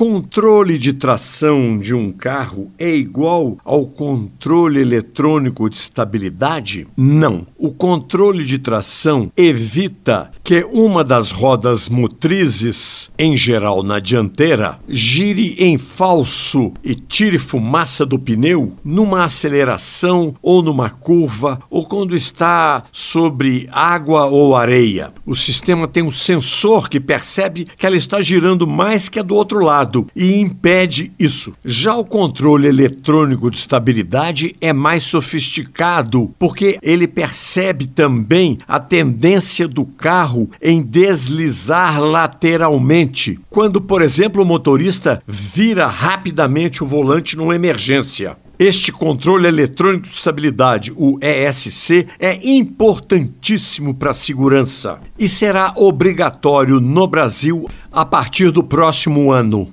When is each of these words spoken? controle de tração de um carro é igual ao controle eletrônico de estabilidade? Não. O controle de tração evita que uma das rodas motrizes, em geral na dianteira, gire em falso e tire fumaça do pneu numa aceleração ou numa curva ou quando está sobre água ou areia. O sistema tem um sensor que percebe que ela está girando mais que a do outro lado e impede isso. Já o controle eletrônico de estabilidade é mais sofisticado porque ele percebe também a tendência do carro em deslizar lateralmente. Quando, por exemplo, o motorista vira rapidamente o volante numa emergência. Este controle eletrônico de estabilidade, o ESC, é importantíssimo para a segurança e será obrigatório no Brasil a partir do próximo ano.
controle 0.00 0.78
de 0.78 0.94
tração 0.94 1.78
de 1.78 1.94
um 1.94 2.10
carro 2.10 2.70
é 2.78 2.88
igual 2.88 3.58
ao 3.62 3.84
controle 3.84 4.80
eletrônico 4.80 5.68
de 5.68 5.76
estabilidade? 5.76 6.86
Não. 6.96 7.46
O 7.58 7.70
controle 7.70 8.46
de 8.46 8.56
tração 8.56 9.30
evita 9.36 10.30
que 10.42 10.66
uma 10.72 11.04
das 11.04 11.32
rodas 11.32 11.90
motrizes, 11.90 13.10
em 13.18 13.36
geral 13.36 13.82
na 13.82 13.98
dianteira, 13.98 14.80
gire 14.88 15.54
em 15.58 15.76
falso 15.76 16.72
e 16.82 16.94
tire 16.94 17.36
fumaça 17.36 18.06
do 18.06 18.18
pneu 18.18 18.72
numa 18.82 19.24
aceleração 19.24 20.34
ou 20.40 20.62
numa 20.62 20.88
curva 20.88 21.60
ou 21.68 21.84
quando 21.84 22.16
está 22.16 22.84
sobre 22.90 23.68
água 23.70 24.24
ou 24.24 24.56
areia. 24.56 25.12
O 25.26 25.36
sistema 25.36 25.86
tem 25.86 26.02
um 26.02 26.10
sensor 26.10 26.88
que 26.88 26.98
percebe 26.98 27.66
que 27.76 27.84
ela 27.84 27.96
está 27.96 28.22
girando 28.22 28.66
mais 28.66 29.06
que 29.06 29.18
a 29.18 29.22
do 29.22 29.34
outro 29.34 29.62
lado 29.62 29.89
e 30.14 30.40
impede 30.40 31.12
isso. 31.18 31.52
Já 31.64 31.96
o 31.96 32.04
controle 32.04 32.68
eletrônico 32.68 33.50
de 33.50 33.56
estabilidade 33.56 34.54
é 34.60 34.72
mais 34.72 35.04
sofisticado 35.04 36.30
porque 36.38 36.78
ele 36.82 37.06
percebe 37.06 37.86
também 37.86 38.58
a 38.66 38.78
tendência 38.78 39.66
do 39.66 39.84
carro 39.84 40.50
em 40.60 40.82
deslizar 40.82 42.00
lateralmente. 42.00 43.38
Quando, 43.50 43.80
por 43.80 44.02
exemplo, 44.02 44.42
o 44.42 44.46
motorista 44.46 45.22
vira 45.26 45.86
rapidamente 45.86 46.82
o 46.82 46.86
volante 46.86 47.36
numa 47.36 47.54
emergência. 47.54 48.36
Este 48.60 48.92
controle 48.92 49.48
eletrônico 49.48 50.06
de 50.06 50.14
estabilidade, 50.14 50.92
o 50.94 51.18
ESC, 51.22 52.06
é 52.18 52.38
importantíssimo 52.46 53.94
para 53.94 54.10
a 54.10 54.12
segurança 54.12 55.00
e 55.18 55.30
será 55.30 55.72
obrigatório 55.76 56.78
no 56.78 57.06
Brasil 57.06 57.66
a 57.90 58.04
partir 58.04 58.50
do 58.50 58.62
próximo 58.62 59.32
ano. 59.32 59.72